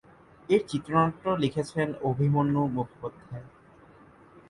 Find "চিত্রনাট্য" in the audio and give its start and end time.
0.67-1.23